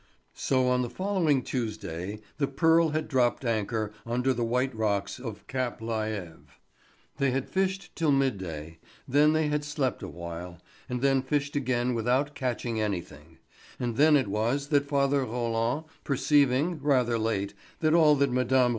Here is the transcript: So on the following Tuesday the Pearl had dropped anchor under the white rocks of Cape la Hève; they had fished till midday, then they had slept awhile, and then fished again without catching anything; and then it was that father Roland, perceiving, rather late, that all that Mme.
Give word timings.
So 0.33 0.67
on 0.67 0.81
the 0.81 0.89
following 0.89 1.43
Tuesday 1.43 2.21
the 2.39 2.47
Pearl 2.47 2.89
had 2.89 3.07
dropped 3.07 3.45
anchor 3.45 3.93
under 4.03 4.33
the 4.33 4.43
white 4.43 4.73
rocks 4.75 5.19
of 5.19 5.45
Cape 5.45 5.79
la 5.79 6.01
Hève; 6.05 6.45
they 7.17 7.29
had 7.29 7.47
fished 7.47 7.95
till 7.95 8.11
midday, 8.11 8.79
then 9.07 9.33
they 9.33 9.49
had 9.49 9.63
slept 9.63 10.01
awhile, 10.01 10.57
and 10.89 11.03
then 11.03 11.21
fished 11.21 11.55
again 11.55 11.93
without 11.93 12.33
catching 12.33 12.81
anything; 12.81 13.37
and 13.79 13.95
then 13.95 14.17
it 14.17 14.27
was 14.27 14.69
that 14.69 14.87
father 14.87 15.23
Roland, 15.23 15.85
perceiving, 16.03 16.79
rather 16.81 17.19
late, 17.19 17.53
that 17.81 17.93
all 17.93 18.15
that 18.15 18.31
Mme. 18.31 18.69